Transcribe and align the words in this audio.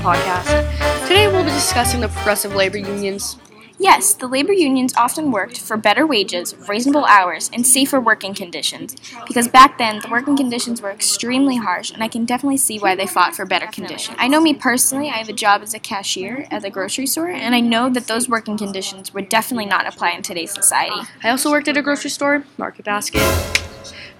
podcast. 0.00 1.06
Today 1.06 1.28
we'll 1.28 1.44
be 1.44 1.50
discussing 1.50 2.00
the 2.00 2.08
progressive 2.08 2.54
labor 2.54 2.78
unions. 2.78 3.36
Yes, 3.78 4.12
the 4.12 4.26
labor 4.26 4.52
unions 4.52 4.94
often 4.94 5.30
worked 5.30 5.58
for 5.58 5.76
better 5.76 6.06
wages, 6.06 6.54
reasonable 6.68 7.06
hours, 7.06 7.50
and 7.52 7.66
safer 7.66 7.98
working 7.98 8.34
conditions, 8.34 8.94
because 9.26 9.48
back 9.48 9.78
then 9.78 10.00
the 10.00 10.08
working 10.10 10.36
conditions 10.36 10.82
were 10.82 10.90
extremely 10.90 11.56
harsh, 11.56 11.90
and 11.90 12.02
I 12.02 12.08
can 12.08 12.26
definitely 12.26 12.58
see 12.58 12.78
why 12.78 12.94
they 12.94 13.06
fought 13.06 13.34
for 13.34 13.46
better 13.46 13.66
conditions. 13.66 14.16
I 14.20 14.28
know 14.28 14.40
me 14.40 14.52
personally, 14.52 15.08
I 15.08 15.16
have 15.16 15.30
a 15.30 15.34
job 15.34 15.62
as 15.62 15.72
a 15.72 15.78
cashier 15.78 16.46
at 16.50 16.64
a 16.64 16.70
grocery 16.70 17.06
store, 17.06 17.28
and 17.28 17.54
I 17.54 17.60
know 17.60 17.88
that 17.88 18.06
those 18.06 18.28
working 18.28 18.58
conditions 18.58 19.14
would 19.14 19.30
definitely 19.30 19.66
not 19.66 19.86
apply 19.86 20.10
in 20.10 20.22
today's 20.22 20.52
society. 20.52 21.00
I 21.22 21.30
also 21.30 21.50
worked 21.50 21.68
at 21.68 21.78
a 21.78 21.82
grocery 21.82 22.10
store, 22.10 22.44
Market 22.58 22.84
Basket. 22.84 23.22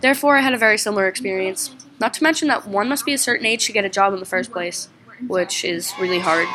Therefore, 0.01 0.39
I 0.39 0.41
had 0.41 0.55
a 0.55 0.59
very 0.59 0.79
similar 0.79 1.07
experience. 1.07 1.75
Not 2.01 2.15
to 2.15 2.23
mention 2.23 2.49
that 2.49 2.67
one 2.67 2.89
must 2.89 3.05
be 3.05 3.13
a 3.13 3.19
certain 3.19 3.45
age 3.45 3.67
to 3.67 3.73
get 3.73 3.85
a 3.85 3.91
job 3.91 4.15
in 4.15 4.21
the 4.21 4.27
first 4.27 4.51
place, 4.51 4.89
which 5.29 5.65
is 5.65 5.93
really 6.01 6.19
hard. 6.21 6.49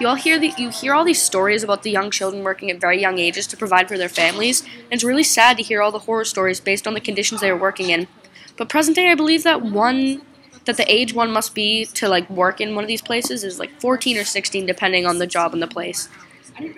You 0.00 0.08
all 0.08 0.16
hear 0.16 0.38
the, 0.38 0.52
you 0.58 0.70
hear 0.70 0.94
all 0.94 1.04
these 1.04 1.22
stories 1.22 1.62
about 1.62 1.82
the 1.82 1.90
young 1.90 2.10
children 2.10 2.42
working 2.42 2.70
at 2.70 2.80
very 2.80 3.00
young 3.00 3.18
ages 3.18 3.46
to 3.48 3.56
provide 3.56 3.88
for 3.88 3.96
their 3.96 4.08
families, 4.08 4.62
and 4.62 4.92
it's 4.92 5.04
really 5.04 5.22
sad 5.22 5.56
to 5.58 5.62
hear 5.62 5.80
all 5.80 5.92
the 5.92 6.00
horror 6.00 6.24
stories 6.24 6.60
based 6.60 6.86
on 6.86 6.94
the 6.94 7.00
conditions 7.00 7.40
they 7.40 7.50
are 7.50 7.56
working 7.56 7.90
in. 7.90 8.08
But 8.56 8.68
present 8.68 8.96
day, 8.96 9.10
I 9.10 9.14
believe 9.14 9.44
that 9.44 9.62
one 9.62 10.22
that 10.64 10.76
the 10.76 10.92
age 10.92 11.12
one 11.12 11.32
must 11.32 11.54
be 11.54 11.84
to 11.86 12.08
like 12.08 12.28
work 12.30 12.60
in 12.60 12.74
one 12.74 12.84
of 12.84 12.88
these 12.88 13.02
places 13.02 13.42
is 13.42 13.58
like 13.58 13.80
14 13.80 14.16
or 14.16 14.24
16 14.24 14.66
depending 14.66 15.06
on 15.06 15.18
the 15.18 15.26
job 15.26 15.52
and 15.52 15.62
the 15.62 15.66
place. 15.66 16.08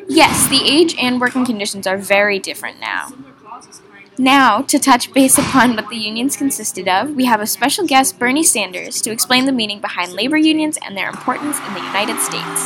Yes, 0.08 0.48
the 0.48 0.62
age 0.64 0.94
and 1.00 1.20
working 1.20 1.44
conditions 1.44 1.86
are 1.86 1.98
very 1.98 2.38
different 2.38 2.80
now. 2.80 3.08
Now, 4.18 4.62
to 4.62 4.78
touch 4.78 5.12
base 5.12 5.38
upon 5.38 5.74
what 5.74 5.88
the 5.88 5.96
unions 5.96 6.36
consisted 6.36 6.86
of, 6.86 7.10
we 7.16 7.24
have 7.24 7.40
a 7.40 7.46
special 7.46 7.84
guest, 7.84 8.16
Bernie 8.16 8.44
Sanders, 8.44 9.02
to 9.02 9.10
explain 9.10 9.44
the 9.44 9.50
meaning 9.50 9.80
behind 9.80 10.12
labor 10.12 10.36
unions 10.36 10.78
and 10.86 10.96
their 10.96 11.08
importance 11.08 11.58
in 11.66 11.74
the 11.74 11.80
United 11.80 12.20
States. 12.20 12.60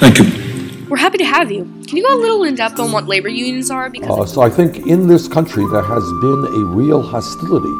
Thank 0.00 0.18
you. 0.18 0.86
We're 0.88 0.96
happy 0.96 1.18
to 1.18 1.24
have 1.24 1.52
you. 1.52 1.62
Can 1.86 1.96
you 1.96 2.02
go 2.02 2.12
a 2.12 2.20
little 2.20 2.42
in 2.42 2.56
depth 2.56 2.80
on 2.80 2.90
what 2.90 3.06
labor 3.06 3.28
unions 3.28 3.70
are? 3.70 3.88
Because 3.88 4.10
Uh, 4.10 4.26
so 4.26 4.40
I 4.40 4.50
think 4.50 4.88
in 4.88 5.06
this 5.06 5.28
country 5.28 5.64
there 5.70 5.82
has 5.82 6.02
been 6.20 6.44
a 6.44 6.64
real 6.64 7.00
hostility 7.00 7.76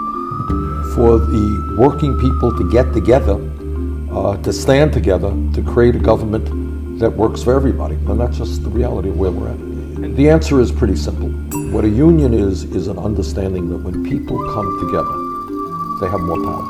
for 0.94 1.18
the 1.18 1.76
working 1.76 2.16
people 2.20 2.56
to 2.56 2.70
get 2.70 2.92
together, 2.92 3.36
uh, 4.12 4.36
to 4.36 4.52
stand 4.52 4.92
together, 4.92 5.34
to 5.54 5.62
create 5.62 5.96
a 5.96 5.98
government 5.98 7.00
that 7.00 7.10
works 7.10 7.42
for 7.42 7.52
everybody. 7.52 7.96
And 7.96 8.20
that's 8.20 8.38
just 8.38 8.62
the 8.62 8.70
reality 8.70 9.08
of 9.08 9.18
where 9.18 9.32
we're 9.32 9.48
at. 9.48 10.14
The 10.14 10.30
answer 10.30 10.60
is 10.60 10.70
pretty 10.70 10.94
simple. 10.94 11.34
What 11.70 11.84
a 11.84 11.88
union 11.88 12.34
is, 12.34 12.64
is 12.64 12.88
an 12.88 12.98
understanding 12.98 13.68
that 13.70 13.78
when 13.78 14.02
people 14.02 14.36
come 14.52 14.80
together, 14.80 15.14
they 16.00 16.10
have 16.10 16.20
more 16.20 16.42
power. 16.42 16.66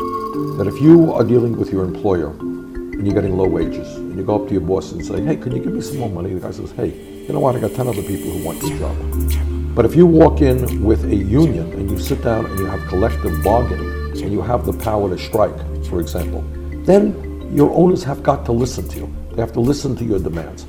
That 0.59 0.67
if 0.67 0.79
you 0.79 1.15
are 1.15 1.25
dealing 1.25 1.57
with 1.57 1.73
your 1.73 1.85
employer 1.85 2.33
and 2.33 3.07
you're 3.07 3.15
getting 3.15 3.35
low 3.35 3.49
wages, 3.49 3.97
and 3.97 4.19
you 4.19 4.23
go 4.23 4.43
up 4.43 4.49
to 4.49 4.53
your 4.53 4.61
boss 4.61 4.93
and 4.93 5.03
say, 5.03 5.23
hey, 5.23 5.37
can 5.37 5.53
you 5.57 5.63
give 5.65 5.73
me 5.73 5.81
some 5.81 5.97
more 5.97 6.11
money? 6.11 6.35
The 6.35 6.41
guy 6.41 6.51
says, 6.51 6.71
hey, 6.73 6.89
you 7.27 7.33
know 7.33 7.41
what, 7.41 7.57
I 7.57 7.61
got 7.61 7.73
10 7.73 7.89
other 7.89 8.03
people 8.03 8.31
who 8.31 8.45
want 8.45 8.61
this 8.61 8.79
job. 8.79 9.75
But 9.75 9.87
if 9.87 9.97
you 9.97 10.05
walk 10.05 10.43
in 10.43 10.85
with 10.85 11.03
a 11.07 11.17
union 11.17 11.73
and 11.73 11.91
you 11.91 11.99
sit 11.99 12.23
down 12.23 12.45
and 12.45 12.59
you 12.59 12.67
have 12.67 12.87
collective 12.87 13.43
bargaining 13.43 14.23
and 14.23 14.31
you 14.31 14.43
have 14.43 14.67
the 14.67 14.75
power 14.75 15.09
to 15.09 15.17
strike, 15.17 15.57
for 15.87 16.01
example, 16.01 16.45
then 16.85 17.51
your 17.51 17.71
owners 17.73 18.05
have 18.05 18.23
got 18.23 18.45
to 18.45 18.53
listen 18.53 18.87
to 18.89 18.97
you. 18.99 19.15
They 19.33 19.41
have 19.41 19.53
to 19.55 19.61
listen 19.61 19.97
to 19.97 20.05
your 20.05 20.19
demands. 20.19 20.67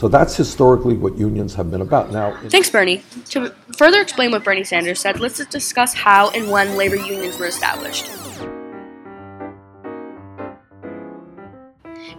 So 0.00 0.08
that's 0.08 0.34
historically 0.34 0.96
what 0.96 1.18
unions 1.18 1.54
have 1.56 1.70
been 1.70 1.82
about. 1.82 2.10
Now, 2.10 2.34
Thanks, 2.48 2.70
Bernie. 2.70 3.02
To 3.32 3.54
further 3.76 4.00
explain 4.00 4.30
what 4.30 4.42
Bernie 4.42 4.64
Sanders 4.64 4.98
said, 4.98 5.20
let's 5.20 5.44
discuss 5.44 5.92
how 5.92 6.30
and 6.30 6.50
when 6.50 6.74
labor 6.78 6.96
unions 6.96 7.38
were 7.38 7.44
established. 7.44 8.10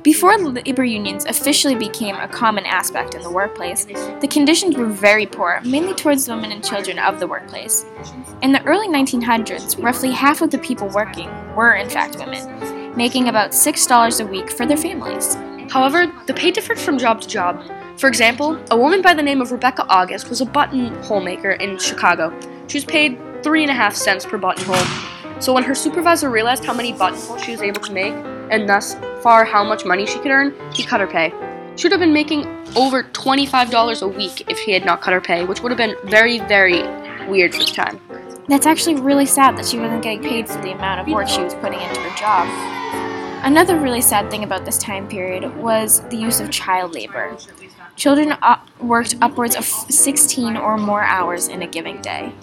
Before 0.04 0.38
labor 0.38 0.84
unions 0.84 1.26
officially 1.26 1.74
became 1.74 2.16
a 2.18 2.28
common 2.28 2.68
aspect 2.68 3.16
in 3.16 3.24
the 3.24 3.32
workplace, 3.32 3.86
the 3.86 4.28
conditions 4.30 4.78
were 4.78 4.86
very 4.86 5.26
poor, 5.26 5.60
mainly 5.66 5.96
towards 5.96 6.28
women 6.30 6.52
and 6.52 6.64
children 6.64 7.00
of 7.00 7.20
the 7.20 7.26
workplace. 7.26 7.84
In 8.44 8.52
the 8.52 8.64
early 8.66 8.90
1900s, 8.90 9.82
roughly 9.82 10.12
half 10.12 10.44
of 10.44 10.52
the 10.52 10.60
people 10.60 10.88
working 10.90 11.32
were, 11.56 11.74
in 11.74 11.90
fact, 11.90 12.20
women, 12.20 12.96
making 12.96 13.28
about 13.28 13.54
$6 13.54 14.20
a 14.22 14.26
week 14.28 14.52
for 14.52 14.68
their 14.68 14.78
families. 14.78 15.36
However, 15.72 16.12
the 16.28 16.34
pay 16.34 16.52
differed 16.52 16.78
from 16.78 16.98
job 16.98 17.22
to 17.22 17.28
job. 17.30 17.64
For 17.98 18.10
example, 18.10 18.62
a 18.72 18.76
woman 18.76 19.02
by 19.02 19.14
the 19.14 19.22
name 19.24 19.40
of 19.40 19.54
Rebecca 19.54 19.86
August 19.88 20.30
was 20.30 20.42
a 20.42 20.46
buttonhole 20.46 21.22
maker 21.22 21.52
in 21.52 21.78
Chicago. 21.80 22.38
She 22.68 22.78
was 22.78 22.84
paid 22.84 23.18
three 23.42 23.62
and 23.62 23.72
a 23.72 23.74
half 23.74 23.96
cents 23.96 24.26
per 24.26 24.38
buttonhole. 24.38 24.84
So 25.40 25.54
when 25.54 25.64
her 25.64 25.74
supervisor 25.74 26.30
realized 26.30 26.66
how 26.66 26.74
many 26.74 26.92
buttonholes 26.92 27.42
she 27.46 27.52
was 27.52 27.62
able 27.62 27.80
to 27.84 27.94
make, 27.94 28.14
and 28.52 28.68
thus 28.68 28.98
far 29.24 29.46
how 29.46 29.64
much 29.64 29.86
money 29.86 30.06
she 30.06 30.20
could 30.20 30.32
earn, 30.32 30.54
he 30.74 30.84
cut 30.84 31.00
her 31.00 31.08
pay. 31.08 31.30
She 31.78 31.86
would 31.86 31.94
have 31.94 32.02
been 32.02 32.12
making 32.12 32.46
over 32.76 33.04
$25 33.04 34.02
a 34.02 34.08
week 34.10 34.50
if 34.50 34.60
he 34.60 34.74
had 34.74 34.84
not 34.84 35.00
cut 35.00 35.14
her 35.14 35.22
pay, 35.22 35.46
which 35.46 35.62
would 35.62 35.72
have 35.72 35.78
been 35.78 35.96
very, 36.04 36.40
very 36.40 36.84
weird 37.30 37.56
for 37.56 37.64
the 37.64 37.72
time. 37.72 37.98
That's 38.50 38.66
actually 38.66 38.96
really 38.96 39.26
sad 39.26 39.58
that 39.58 39.66
she 39.66 39.80
wasn't 39.80 40.04
getting 40.04 40.22
paid 40.22 40.50
for 40.50 40.62
the 40.62 40.74
amount 40.74 41.00
of 41.00 41.08
work 41.08 41.30
she 41.30 41.42
was 41.42 41.54
putting 41.56 41.80
into 41.80 42.02
her 42.02 42.18
job. 42.18 42.81
Another 43.44 43.76
really 43.80 44.02
sad 44.02 44.30
thing 44.30 44.44
about 44.44 44.66
this 44.66 44.78
time 44.78 45.08
period 45.08 45.56
was 45.58 46.02
the 46.10 46.16
use 46.16 46.40
of 46.40 46.52
child 46.52 46.94
labor. 46.94 47.36
Children 47.96 48.38
up- 48.44 48.70
worked 48.80 49.16
upwards 49.20 49.56
of 49.56 49.66
16 49.66 50.56
or 50.56 50.78
more 50.78 51.02
hours 51.02 51.48
in 51.48 51.64
a 51.64 51.68
given 51.68 52.00
day. 52.04 52.34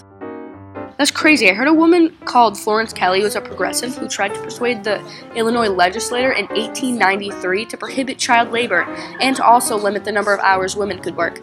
That's 0.96 1.12
crazy. 1.12 1.48
I 1.48 1.54
heard 1.54 1.68
a 1.68 1.72
woman 1.72 2.16
called 2.24 2.58
Florence 2.58 2.92
Kelley, 2.92 3.22
was 3.22 3.36
a 3.36 3.40
progressive, 3.40 3.94
who 3.96 4.08
tried 4.08 4.34
to 4.34 4.40
persuade 4.42 4.82
the 4.82 5.00
Illinois 5.36 5.68
legislature 5.68 6.32
in 6.32 6.46
1893 6.46 7.64
to 7.66 7.76
prohibit 7.76 8.18
child 8.18 8.50
labor 8.50 8.82
and 9.20 9.36
to 9.36 9.44
also 9.44 9.76
limit 9.76 10.04
the 10.04 10.10
number 10.10 10.34
of 10.34 10.40
hours 10.40 10.74
women 10.74 10.98
could 10.98 11.16
work. 11.16 11.40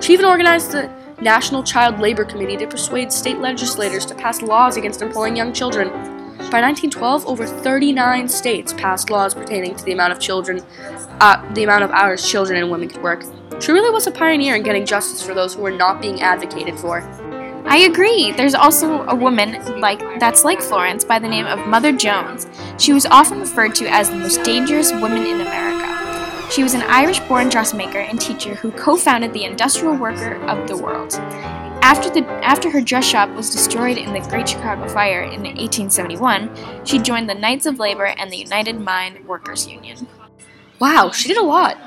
She 0.00 0.14
even 0.14 0.26
organized 0.26 0.72
the 0.72 0.90
National 1.20 1.62
Child 1.62 2.00
Labor 2.00 2.24
Committee 2.24 2.56
to 2.56 2.66
persuade 2.66 3.12
state 3.12 3.38
legislators 3.38 4.04
to 4.06 4.16
pass 4.16 4.42
laws 4.42 4.76
against 4.76 5.00
employing 5.00 5.36
young 5.36 5.52
children. 5.52 6.15
By 6.38 6.60
1912, 6.60 7.26
over 7.26 7.46
39 7.46 8.28
states 8.28 8.72
passed 8.72 9.10
laws 9.10 9.34
pertaining 9.34 9.74
to 9.74 9.84
the 9.84 9.92
amount 9.92 10.12
of 10.12 10.20
children, 10.20 10.62
uh, 11.20 11.52
the 11.54 11.64
amount 11.64 11.84
of 11.84 11.90
hours 11.90 12.28
children 12.28 12.60
and 12.60 12.70
women 12.70 12.88
could 12.88 13.02
work. 13.02 13.24
She 13.60 13.72
really 13.72 13.90
was 13.90 14.06
a 14.06 14.10
pioneer 14.10 14.54
in 14.54 14.62
getting 14.62 14.86
justice 14.86 15.22
for 15.22 15.34
those 15.34 15.54
who 15.54 15.62
were 15.62 15.70
not 15.70 16.00
being 16.00 16.20
advocated 16.20 16.78
for. 16.78 17.00
I 17.66 17.78
agree. 17.78 18.32
There's 18.32 18.54
also 18.54 19.02
a 19.06 19.14
woman 19.14 19.80
like 19.80 19.98
that's 20.20 20.44
like 20.44 20.60
Florence 20.60 21.04
by 21.04 21.18
the 21.18 21.28
name 21.28 21.46
of 21.46 21.66
Mother 21.66 21.90
Jones. 21.90 22.46
She 22.78 22.92
was 22.92 23.06
often 23.06 23.40
referred 23.40 23.74
to 23.76 23.86
as 23.88 24.08
the 24.08 24.16
most 24.16 24.44
dangerous 24.44 24.92
woman 24.92 25.26
in 25.26 25.40
America. 25.40 26.50
She 26.52 26.62
was 26.62 26.74
an 26.74 26.82
Irish-born 26.82 27.48
dressmaker 27.48 27.98
and 27.98 28.20
teacher 28.20 28.54
who 28.54 28.70
co-founded 28.70 29.32
the 29.32 29.44
Industrial 29.44 29.96
Worker 29.96 30.36
of 30.46 30.68
the 30.68 30.76
World. 30.76 31.12
After, 31.86 32.10
the, 32.10 32.26
after 32.44 32.68
her 32.70 32.80
dress 32.80 33.04
shop 33.04 33.30
was 33.36 33.48
destroyed 33.48 33.96
in 33.96 34.12
the 34.12 34.18
Great 34.18 34.48
Chicago 34.48 34.88
Fire 34.88 35.22
in 35.22 35.42
1871, 35.42 36.84
she 36.84 36.98
joined 36.98 37.30
the 37.30 37.34
Knights 37.34 37.64
of 37.64 37.78
Labor 37.78 38.06
and 38.06 38.28
the 38.28 38.36
United 38.36 38.80
Mine 38.80 39.24
Workers 39.24 39.68
Union. 39.68 40.08
Wow, 40.80 41.12
she 41.12 41.28
did 41.28 41.36
a 41.36 41.44
lot. 41.44 41.78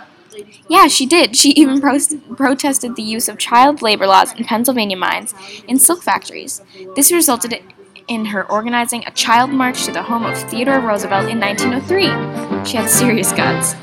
Yeah, 0.69 0.87
she 0.87 1.05
did. 1.05 1.35
She 1.35 1.49
even 1.49 1.81
pro- 1.81 1.99
protested 2.37 2.95
the 2.95 3.03
use 3.03 3.27
of 3.27 3.37
child 3.37 3.81
labor 3.81 4.07
laws 4.07 4.31
in 4.31 4.45
Pennsylvania 4.45 4.95
mines 4.95 5.33
and 5.67 5.81
silk 5.81 6.01
factories. 6.01 6.61
This 6.95 7.11
resulted 7.11 7.61
in 8.07 8.23
her 8.23 8.49
organizing 8.49 9.03
a 9.05 9.11
child 9.11 9.49
march 9.49 9.83
to 9.83 9.91
the 9.91 10.03
home 10.03 10.25
of 10.25 10.37
Theodore 10.49 10.79
Roosevelt 10.79 11.29
in 11.29 11.41
1903. 11.41 12.63
She 12.63 12.77
had 12.77 12.89
serious 12.89 13.33
guts. 13.33 13.73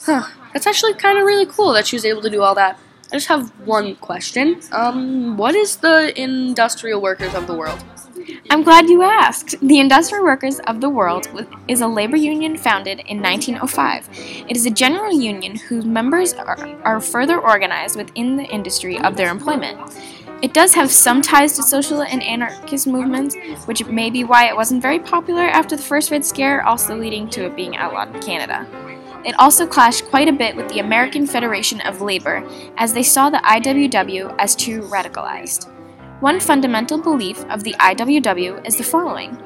Huh. 0.00 0.26
That's 0.54 0.66
actually 0.66 0.94
kind 0.94 1.18
of 1.18 1.24
really 1.24 1.44
cool 1.44 1.74
that 1.74 1.86
she 1.86 1.96
was 1.96 2.06
able 2.06 2.22
to 2.22 2.30
do 2.30 2.40
all 2.40 2.54
that. 2.54 2.80
I 3.12 3.16
just 3.16 3.26
have 3.26 3.50
one 3.66 3.96
question. 3.96 4.60
Um, 4.70 5.36
what 5.36 5.56
is 5.56 5.76
the 5.76 6.12
Industrial 6.20 7.00
Workers 7.02 7.34
of 7.34 7.48
the 7.48 7.54
World? 7.54 7.82
I'm 8.50 8.62
glad 8.62 8.88
you 8.88 9.02
asked. 9.02 9.56
The 9.60 9.80
Industrial 9.80 10.24
Workers 10.24 10.60
of 10.60 10.80
the 10.80 10.88
World 10.88 11.26
is 11.66 11.80
a 11.80 11.88
labor 11.88 12.16
union 12.16 12.56
founded 12.56 13.00
in 13.08 13.20
1905. 13.20 14.08
It 14.48 14.56
is 14.56 14.64
a 14.64 14.70
general 14.70 15.12
union 15.12 15.56
whose 15.56 15.84
members 15.84 16.34
are, 16.34 16.56
are 16.84 17.00
further 17.00 17.40
organized 17.40 17.96
within 17.96 18.36
the 18.36 18.44
industry 18.44 18.98
of 19.00 19.16
their 19.16 19.30
employment. 19.30 19.78
It 20.40 20.54
does 20.54 20.72
have 20.74 20.92
some 20.92 21.20
ties 21.20 21.56
to 21.56 21.64
social 21.64 22.02
and 22.02 22.22
anarchist 22.22 22.86
movements, 22.86 23.34
which 23.66 23.84
may 23.86 24.10
be 24.10 24.22
why 24.22 24.48
it 24.48 24.54
wasn't 24.56 24.82
very 24.82 25.00
popular 25.00 25.42
after 25.42 25.74
the 25.76 25.82
first 25.82 26.12
Red 26.12 26.24
Scare, 26.24 26.62
also 26.62 26.96
leading 26.96 27.28
to 27.30 27.46
it 27.46 27.56
being 27.56 27.76
outlawed 27.76 28.14
in 28.14 28.22
Canada. 28.22 28.66
It 29.24 29.38
also 29.38 29.66
clashed 29.66 30.06
quite 30.06 30.28
a 30.28 30.32
bit 30.32 30.56
with 30.56 30.68
the 30.68 30.78
American 30.78 31.26
Federation 31.26 31.80
of 31.82 32.00
Labor, 32.00 32.42
as 32.78 32.94
they 32.94 33.02
saw 33.02 33.28
the 33.28 33.38
IWW 33.38 34.34
as 34.38 34.56
too 34.56 34.80
radicalized. 34.82 35.70
One 36.20 36.40
fundamental 36.40 37.00
belief 37.00 37.44
of 37.50 37.62
the 37.62 37.74
IWW 37.74 38.66
is 38.66 38.76
the 38.76 38.84
following 38.84 39.38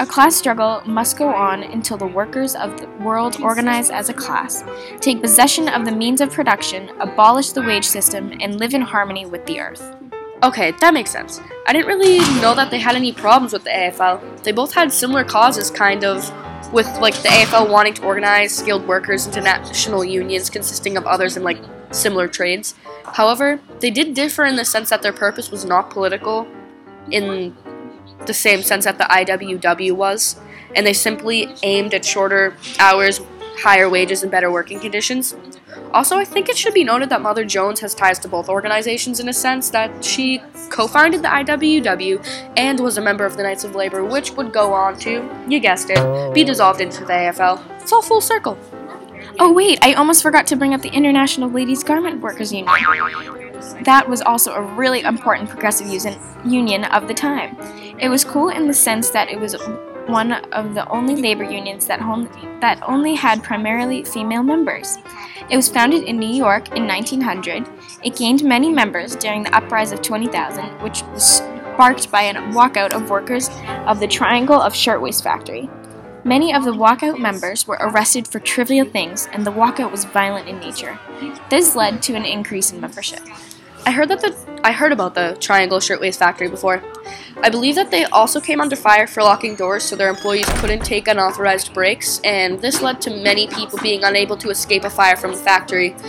A 0.00 0.06
class 0.06 0.36
struggle 0.36 0.82
must 0.86 1.16
go 1.16 1.28
on 1.28 1.62
until 1.62 1.96
the 1.96 2.06
workers 2.06 2.54
of 2.54 2.78
the 2.78 2.88
world 3.02 3.40
organize 3.40 3.90
as 3.90 4.10
a 4.10 4.14
class, 4.14 4.64
take 5.00 5.22
possession 5.22 5.68
of 5.68 5.84
the 5.84 5.92
means 5.92 6.20
of 6.20 6.30
production, 6.30 6.90
abolish 7.00 7.50
the 7.52 7.62
wage 7.62 7.86
system, 7.86 8.32
and 8.40 8.58
live 8.58 8.74
in 8.74 8.82
harmony 8.82 9.24
with 9.24 9.46
the 9.46 9.60
earth. 9.60 9.96
Okay, 10.42 10.72
that 10.80 10.92
makes 10.92 11.10
sense. 11.10 11.40
I 11.66 11.72
didn't 11.72 11.86
really 11.86 12.18
know 12.40 12.54
that 12.54 12.70
they 12.70 12.78
had 12.78 12.96
any 12.96 13.12
problems 13.12 13.52
with 13.52 13.64
the 13.64 13.70
AFL. 13.70 14.42
They 14.42 14.52
both 14.52 14.74
had 14.74 14.92
similar 14.92 15.24
causes, 15.24 15.70
kind 15.70 16.04
of, 16.04 16.28
with 16.72 16.86
like 17.00 17.14
the 17.22 17.28
AFL 17.28 17.70
wanting 17.70 17.94
to 17.94 18.02
organize 18.04 18.54
skilled 18.54 18.86
workers 18.86 19.26
into 19.26 19.40
national 19.40 20.04
unions 20.04 20.50
consisting 20.50 20.96
of 20.96 21.06
others 21.06 21.36
in 21.36 21.42
like 21.42 21.58
similar 21.90 22.28
trades. 22.28 22.74
However, 23.04 23.60
they 23.80 23.90
did 23.90 24.14
differ 24.14 24.44
in 24.44 24.56
the 24.56 24.64
sense 24.64 24.90
that 24.90 25.02
their 25.02 25.12
purpose 25.12 25.50
was 25.50 25.64
not 25.64 25.90
political 25.90 26.46
in 27.10 27.54
the 28.26 28.34
same 28.34 28.62
sense 28.62 28.84
that 28.84 28.98
the 28.98 29.04
IWW 29.04 29.92
was, 29.92 30.36
and 30.74 30.86
they 30.86 30.92
simply 30.92 31.54
aimed 31.62 31.94
at 31.94 32.04
shorter 32.04 32.56
hours, 32.78 33.20
higher 33.58 33.88
wages, 33.88 34.22
and 34.22 34.30
better 34.30 34.50
working 34.50 34.80
conditions. 34.80 35.34
Also, 35.94 36.16
I 36.16 36.24
think 36.24 36.48
it 36.48 36.56
should 36.56 36.72
be 36.72 36.84
noted 36.84 37.10
that 37.10 37.20
Mother 37.20 37.44
Jones 37.44 37.80
has 37.80 37.94
ties 37.94 38.18
to 38.20 38.28
both 38.28 38.48
organizations 38.48 39.20
in 39.20 39.28
a 39.28 39.32
sense 39.32 39.70
that 39.70 40.02
she 40.02 40.40
co 40.70 40.88
founded 40.88 41.22
the 41.22 41.28
IWW 41.28 42.52
and 42.56 42.80
was 42.80 42.96
a 42.96 43.02
member 43.02 43.26
of 43.26 43.36
the 43.36 43.42
Knights 43.42 43.64
of 43.64 43.74
Labor, 43.74 44.04
which 44.04 44.32
would 44.32 44.52
go 44.52 44.72
on 44.72 44.98
to, 45.00 45.28
you 45.48 45.60
guessed 45.60 45.90
it, 45.90 45.98
be 46.34 46.42
oh. 46.42 46.46
dissolved 46.46 46.80
into 46.80 47.00
the 47.04 47.12
AFL. 47.12 47.62
It's 47.80 47.92
all 47.92 48.02
full 48.02 48.22
circle. 48.22 48.58
Oh, 49.38 49.52
wait, 49.52 49.78
I 49.82 49.94
almost 49.94 50.22
forgot 50.22 50.46
to 50.48 50.56
bring 50.56 50.74
up 50.74 50.82
the 50.82 50.90
International 50.90 51.50
Ladies 51.50 51.82
Garment 51.82 52.20
Workers 52.20 52.52
Union. 52.52 52.72
That 53.84 54.08
was 54.08 54.22
also 54.22 54.52
a 54.52 54.62
really 54.62 55.00
important 55.00 55.48
progressive 55.48 55.88
union 56.44 56.84
of 56.84 57.08
the 57.08 57.14
time. 57.14 57.56
It 57.98 58.08
was 58.08 58.24
cool 58.24 58.48
in 58.48 58.66
the 58.66 58.74
sense 58.74 59.10
that 59.10 59.28
it 59.30 59.38
was 59.38 59.56
one 60.06 60.32
of 60.32 60.74
the 60.74 60.88
only 60.88 61.16
labor 61.16 61.44
unions 61.44 61.86
that, 61.86 62.00
home, 62.00 62.28
that 62.60 62.82
only 62.86 63.14
had 63.14 63.42
primarily 63.42 64.04
female 64.04 64.42
members. 64.42 64.98
It 65.50 65.56
was 65.56 65.68
founded 65.68 66.04
in 66.04 66.18
New 66.18 66.34
York 66.34 66.76
in 66.76 66.86
1900. 66.86 67.68
It 68.04 68.16
gained 68.16 68.44
many 68.44 68.70
members 68.70 69.16
during 69.16 69.42
the 69.42 69.54
uprising 69.54 69.98
of 69.98 70.02
20,000, 70.02 70.64
which 70.82 71.02
was 71.04 71.38
sparked 71.38 72.10
by 72.10 72.22
a 72.22 72.34
walkout 72.52 72.92
of 72.92 73.10
workers 73.10 73.48
of 73.86 74.00
the 74.00 74.06
Triangle 74.06 74.60
of 74.60 74.74
Shirtwaist 74.74 75.22
Factory. 75.24 75.68
Many 76.24 76.54
of 76.54 76.64
the 76.64 76.72
walkout 76.72 77.18
members 77.18 77.66
were 77.66 77.78
arrested 77.80 78.28
for 78.28 78.38
trivial 78.38 78.86
things, 78.86 79.28
and 79.32 79.44
the 79.44 79.50
walkout 79.50 79.90
was 79.90 80.04
violent 80.04 80.48
in 80.48 80.60
nature. 80.60 80.98
This 81.50 81.74
led 81.74 82.02
to 82.02 82.14
an 82.14 82.24
increase 82.24 82.72
in 82.72 82.80
membership. 82.80 83.20
I 83.84 83.90
heard 83.90 84.08
that 84.10 84.20
the 84.20 84.36
I 84.64 84.70
heard 84.70 84.92
about 84.92 85.14
the 85.14 85.36
Triangle 85.40 85.80
Shirtwaist 85.80 86.20
Factory 86.20 86.48
before. 86.48 86.80
I 87.42 87.50
believe 87.50 87.74
that 87.74 87.90
they 87.90 88.04
also 88.04 88.40
came 88.40 88.60
under 88.60 88.76
fire 88.76 89.08
for 89.08 89.24
locking 89.24 89.56
doors 89.56 89.82
so 89.82 89.96
their 89.96 90.08
employees 90.08 90.48
couldn't 90.60 90.84
take 90.84 91.08
unauthorized 91.08 91.74
breaks, 91.74 92.20
and 92.22 92.60
this 92.60 92.80
led 92.80 93.00
to 93.02 93.10
many 93.10 93.48
people 93.48 93.80
being 93.82 94.04
unable 94.04 94.36
to 94.36 94.50
escape 94.50 94.84
a 94.84 94.90
fire 94.90 95.16
from 95.16 95.32
the 95.32 95.36
factory. 95.36 95.96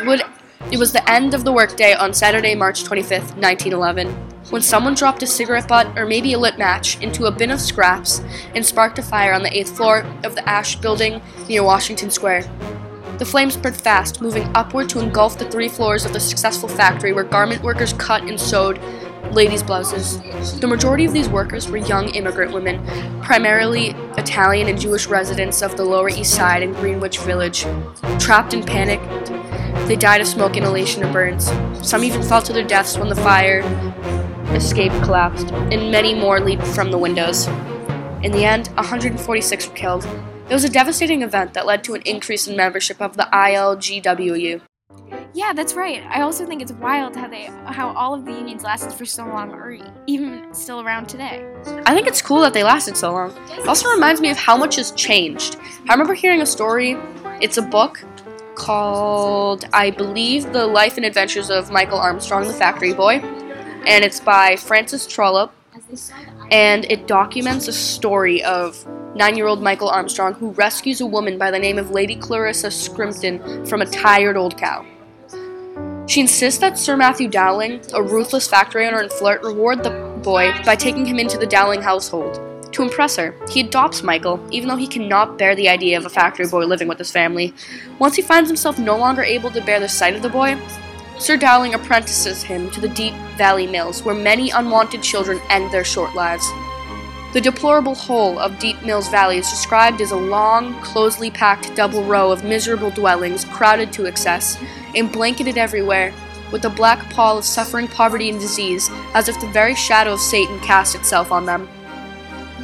It, 0.00 0.06
would, 0.06 0.22
it 0.70 0.78
was 0.78 0.92
the 0.92 1.10
end 1.10 1.34
of 1.34 1.44
the 1.44 1.52
workday 1.52 1.92
on 1.92 2.14
Saturday, 2.14 2.54
March 2.54 2.84
25th, 2.84 3.34
1911, 3.36 4.08
when 4.50 4.62
someone 4.62 4.94
dropped 4.94 5.24
a 5.24 5.26
cigarette 5.26 5.66
butt 5.66 5.98
or 5.98 6.06
maybe 6.06 6.32
a 6.32 6.38
lit 6.38 6.56
match 6.56 7.00
into 7.00 7.26
a 7.26 7.32
bin 7.32 7.50
of 7.50 7.60
scraps 7.60 8.22
and 8.54 8.64
sparked 8.64 8.98
a 9.00 9.02
fire 9.02 9.32
on 9.32 9.42
the 9.42 9.54
eighth 9.54 9.76
floor 9.76 10.06
of 10.22 10.36
the 10.36 10.48
Asch 10.48 10.76
building 10.76 11.20
near 11.48 11.64
Washington 11.64 12.10
Square. 12.10 12.48
The 13.18 13.24
flames 13.24 13.54
spread 13.54 13.76
fast, 13.76 14.20
moving 14.20 14.48
upward 14.54 14.88
to 14.90 15.00
engulf 15.00 15.38
the 15.38 15.50
three 15.50 15.68
floors 15.68 16.04
of 16.04 16.12
the 16.12 16.20
successful 16.20 16.68
factory 16.68 17.12
where 17.12 17.24
garment 17.24 17.64
workers 17.64 17.92
cut 17.94 18.22
and 18.22 18.38
sewed 18.38 18.80
ladies' 19.32 19.62
blouses. 19.62 20.20
The 20.60 20.68
majority 20.68 21.04
of 21.04 21.12
these 21.12 21.28
workers 21.28 21.68
were 21.68 21.78
young 21.78 22.10
immigrant 22.14 22.52
women, 22.52 22.80
primarily 23.20 23.88
Italian 24.16 24.68
and 24.68 24.80
Jewish 24.80 25.08
residents 25.08 25.62
of 25.62 25.76
the 25.76 25.84
Lower 25.84 26.08
East 26.08 26.32
Side 26.32 26.62
and 26.62 26.76
Greenwich 26.76 27.18
Village. 27.18 27.66
Trapped 28.20 28.54
and 28.54 28.64
panicked, 28.64 29.32
they 29.88 29.96
died 29.96 30.20
of 30.20 30.28
smoke 30.28 30.56
inhalation 30.56 31.02
or 31.02 31.12
burns. 31.12 31.50
Some 31.82 32.04
even 32.04 32.22
fell 32.22 32.42
to 32.42 32.52
their 32.52 32.66
deaths 32.66 32.96
when 32.96 33.08
the 33.08 33.16
fire 33.16 33.62
escape 34.54 34.92
collapsed, 35.02 35.50
and 35.50 35.90
many 35.90 36.14
more 36.14 36.38
leaped 36.38 36.66
from 36.66 36.92
the 36.92 36.98
windows. 36.98 37.48
In 38.22 38.30
the 38.30 38.44
end, 38.44 38.68
146 38.68 39.68
were 39.68 39.74
killed. 39.74 40.06
It 40.48 40.54
was 40.54 40.64
a 40.64 40.70
devastating 40.70 41.20
event 41.20 41.52
that 41.52 41.66
led 41.66 41.84
to 41.84 41.94
an 41.94 42.00
increase 42.06 42.48
in 42.48 42.56
membership 42.56 43.02
of 43.02 43.18
the 43.18 43.28
ILGWU. 43.30 44.62
Yeah, 45.34 45.52
that's 45.52 45.74
right. 45.74 46.02
I 46.08 46.22
also 46.22 46.46
think 46.46 46.62
it's 46.62 46.72
wild 46.72 47.14
how 47.14 47.28
they 47.28 47.50
how 47.66 47.92
all 47.92 48.14
of 48.14 48.24
the 48.24 48.32
unions 48.32 48.62
lasted 48.62 48.94
for 48.94 49.04
so 49.04 49.26
long 49.26 49.52
or 49.52 49.76
even 50.06 50.52
still 50.54 50.80
around 50.80 51.06
today. 51.06 51.46
I 51.84 51.94
think 51.94 52.06
it's 52.06 52.22
cool 52.22 52.40
that 52.40 52.54
they 52.54 52.64
lasted 52.64 52.96
so 52.96 53.12
long. 53.12 53.34
It 53.50 53.68
also 53.68 53.90
reminds 53.90 54.22
me 54.22 54.30
of 54.30 54.38
how 54.38 54.56
much 54.56 54.76
has 54.76 54.90
changed. 54.92 55.58
I 55.86 55.92
remember 55.92 56.14
hearing 56.14 56.40
a 56.40 56.46
story, 56.46 56.96
it's 57.42 57.58
a 57.58 57.62
book 57.62 58.02
called 58.54 59.66
I 59.74 59.90
believe 59.90 60.54
The 60.54 60.66
Life 60.66 60.96
and 60.96 61.04
Adventures 61.04 61.50
of 61.50 61.70
Michael 61.70 61.98
Armstrong 61.98 62.46
the 62.46 62.54
Factory 62.54 62.94
Boy, 62.94 63.16
and 63.86 64.02
it's 64.02 64.18
by 64.18 64.56
Frances 64.56 65.06
Trollope 65.06 65.52
and 66.50 66.84
it 66.86 67.06
documents 67.06 67.68
a 67.68 67.72
story 67.72 68.42
of 68.44 68.84
nine 69.14 69.36
year 69.36 69.46
old 69.46 69.62
Michael 69.62 69.88
Armstrong 69.88 70.34
who 70.34 70.50
rescues 70.50 71.00
a 71.00 71.06
woman 71.06 71.38
by 71.38 71.50
the 71.50 71.58
name 71.58 71.78
of 71.78 71.90
Lady 71.90 72.16
Clarissa 72.16 72.70
Scrimpton 72.70 73.66
from 73.66 73.82
a 73.82 73.86
tired 73.86 74.36
old 74.36 74.56
cow. 74.56 74.84
She 76.06 76.20
insists 76.20 76.60
that 76.60 76.78
Sir 76.78 76.96
Matthew 76.96 77.28
Dowling, 77.28 77.82
a 77.92 78.02
ruthless 78.02 78.48
factory 78.48 78.86
owner 78.86 79.00
and 79.00 79.12
flirt, 79.12 79.42
reward 79.42 79.84
the 79.84 79.90
boy 80.22 80.52
by 80.64 80.74
taking 80.74 81.04
him 81.04 81.18
into 81.18 81.36
the 81.36 81.46
Dowling 81.46 81.82
household. 81.82 82.40
To 82.72 82.82
impress 82.82 83.16
her, 83.16 83.34
he 83.50 83.60
adopts 83.60 84.02
Michael, 84.02 84.40
even 84.50 84.68
though 84.68 84.76
he 84.76 84.86
cannot 84.86 85.36
bear 85.36 85.54
the 85.54 85.68
idea 85.68 85.98
of 85.98 86.06
a 86.06 86.10
factory 86.10 86.46
boy 86.46 86.64
living 86.64 86.88
with 86.88 86.98
his 86.98 87.10
family. 87.10 87.52
Once 87.98 88.16
he 88.16 88.22
finds 88.22 88.48
himself 88.48 88.78
no 88.78 88.96
longer 88.96 89.22
able 89.22 89.50
to 89.50 89.64
bear 89.64 89.80
the 89.80 89.88
sight 89.88 90.14
of 90.14 90.22
the 90.22 90.28
boy, 90.28 90.58
Sir 91.18 91.36
Dowling 91.36 91.74
apprentices 91.74 92.42
him 92.42 92.70
to 92.70 92.80
the 92.80 92.88
Deep 92.88 93.14
Valley 93.36 93.66
Mills, 93.66 94.02
where 94.02 94.14
many 94.14 94.50
unwanted 94.50 95.02
children 95.02 95.40
end 95.50 95.70
their 95.72 95.84
short 95.84 96.14
lives. 96.14 96.48
The 97.34 97.42
deplorable 97.42 97.94
whole 97.94 98.38
of 98.38 98.58
Deep 98.58 98.82
Mills 98.82 99.08
Valley 99.08 99.36
is 99.36 99.50
described 99.50 100.00
as 100.00 100.12
a 100.12 100.16
long, 100.16 100.80
closely 100.80 101.30
packed 101.30 101.74
double 101.74 102.02
row 102.02 102.32
of 102.32 102.42
miserable 102.42 102.90
dwellings 102.90 103.44
crowded 103.44 103.92
to 103.92 104.06
excess 104.06 104.58
and 104.94 105.12
blanketed 105.12 105.58
everywhere 105.58 106.14
with 106.50 106.64
a 106.64 106.70
black 106.70 107.10
pall 107.10 107.36
of 107.36 107.44
suffering 107.44 107.86
poverty 107.86 108.30
and 108.30 108.40
disease, 108.40 108.88
as 109.12 109.28
if 109.28 109.38
the 109.42 109.46
very 109.48 109.74
shadow 109.74 110.14
of 110.14 110.20
Satan 110.20 110.58
cast 110.60 110.94
itself 110.94 111.30
on 111.30 111.44
them. 111.44 111.68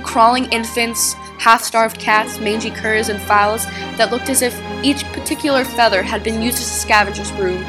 Crawling 0.02 0.46
infants, 0.46 1.12
half 1.38 1.62
starved 1.62 1.98
cats, 1.98 2.40
mangy 2.40 2.70
curs, 2.70 3.10
and 3.10 3.20
fowls 3.20 3.66
that 3.98 4.10
looked 4.10 4.30
as 4.30 4.40
if 4.40 4.58
each 4.82 5.04
particular 5.12 5.62
feather 5.64 6.02
had 6.02 6.22
been 6.22 6.40
used 6.40 6.56
as 6.56 6.70
a 6.70 6.80
scavenger's 6.80 7.30
broom 7.32 7.62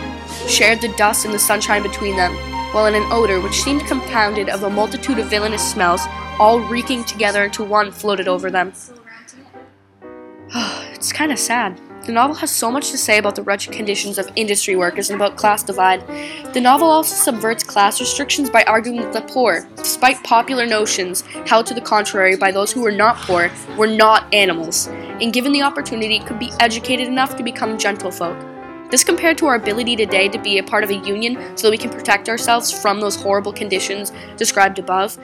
shared 0.47 0.79
the 0.79 0.93
dust 0.95 1.25
and 1.25 1.33
the 1.33 1.39
sunshine 1.39 1.83
between 1.83 2.15
them, 2.15 2.33
while 2.75 2.87
in 2.87 2.95
an 2.95 3.09
odor 3.09 3.39
which 3.39 3.61
seemed 3.61 3.85
compounded 3.85 4.49
of 4.49 4.63
a 4.63 4.69
multitude 4.69 5.17
of 5.17 5.29
villainous 5.29 5.65
smells, 5.71 6.01
all 6.39 6.59
reeking 6.59 7.05
together 7.05 7.45
into 7.45 7.63
one 7.63 7.89
floated 7.89 8.27
over 8.27 8.51
them. 8.51 8.73
it's 10.93 11.13
kind 11.13 11.31
of 11.31 11.39
sad. 11.39 11.79
The 12.05 12.11
novel 12.11 12.35
has 12.35 12.51
so 12.51 12.69
much 12.69 12.91
to 12.91 12.97
say 12.97 13.17
about 13.17 13.37
the 13.37 13.43
wretched 13.43 13.71
conditions 13.71 14.17
of 14.17 14.29
industry 14.35 14.75
workers 14.75 15.09
and 15.09 15.15
about 15.15 15.37
class 15.37 15.63
divide. 15.63 16.05
The 16.53 16.59
novel 16.59 16.89
also 16.89 17.15
subverts 17.15 17.63
class 17.63 18.01
restrictions 18.01 18.49
by 18.49 18.65
arguing 18.65 18.99
that 18.99 19.13
the 19.13 19.21
poor, 19.21 19.65
despite 19.77 20.21
popular 20.25 20.65
notions 20.65 21.21
held 21.47 21.67
to 21.67 21.73
the 21.73 21.79
contrary 21.79 22.35
by 22.35 22.51
those 22.51 22.73
who 22.73 22.81
were 22.81 22.91
not 22.91 23.15
poor, 23.19 23.49
were 23.77 23.87
not 23.87 24.31
animals, 24.33 24.87
and 25.21 25.31
given 25.31 25.53
the 25.53 25.61
opportunity 25.61 26.19
could 26.19 26.39
be 26.39 26.51
educated 26.59 27.07
enough 27.07 27.37
to 27.37 27.43
become 27.43 27.77
gentlefolk. 27.77 28.54
This 28.91 29.03
compared 29.03 29.37
to 29.39 29.47
our 29.47 29.55
ability 29.55 29.95
today 29.95 30.29
to 30.29 30.39
be 30.39 30.57
a 30.57 30.63
part 30.63 30.83
of 30.83 30.89
a 30.89 30.95
union 30.95 31.57
so 31.57 31.67
that 31.67 31.71
we 31.71 31.77
can 31.77 31.89
protect 31.89 32.29
ourselves 32.29 32.71
from 32.71 32.99
those 32.99 33.15
horrible 33.15 33.51
conditions 33.51 34.11
described 34.37 34.79
above, 34.79 35.17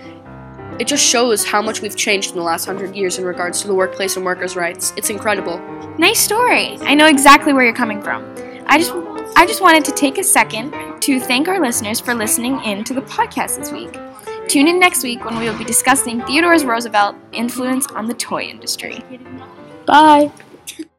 it 0.80 0.88
just 0.88 1.06
shows 1.06 1.46
how 1.46 1.62
much 1.62 1.82
we've 1.82 1.96
changed 1.96 2.32
in 2.32 2.38
the 2.38 2.44
last 2.44 2.66
hundred 2.66 2.96
years 2.96 3.20
in 3.20 3.26
regards 3.26 3.62
to 3.62 3.68
the 3.68 3.76
workplace 3.76 4.16
and 4.16 4.26
workers' 4.26 4.56
rights. 4.56 4.94
It's 4.98 5.10
incredible. 5.10 5.60
Nice 5.98 6.20
story. 6.20 6.78
I 6.82 6.96
know 6.96 7.08
exactly 7.08 7.54
where 7.54 7.64
you're 7.64 7.74
coming 7.74 8.02
from. 8.02 8.26
I 8.66 8.80
just 8.80 8.92
I 9.36 9.46
just 9.46 9.62
wanted 9.62 9.86
to 9.86 9.92
take 9.92 10.18
a 10.18 10.24
second 10.24 10.74
to 11.02 11.20
thank 11.20 11.48
our 11.48 11.60
listeners 11.60 12.00
for 12.00 12.14
listening 12.14 12.60
in 12.64 12.84
to 12.86 12.94
the 12.94 13.02
podcast 13.02 13.58
this 13.58 13.72
week. 13.72 13.98
Tune 14.48 14.68
in 14.68 14.80
next 14.80 15.04
week 15.04 15.24
when 15.24 15.38
we 15.38 15.48
will 15.50 15.58
be 15.58 15.64
discussing 15.64 16.22
Theodore 16.24 16.58
Roosevelt's 16.58 17.18
influence 17.32 17.88
on 17.88 18.08
the 18.08 18.14
toy 18.14 18.44
industry. 18.44 19.04
Bye. 19.86 20.32